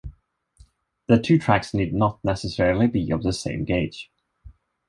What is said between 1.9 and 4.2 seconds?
not necessarily be of the same gauge.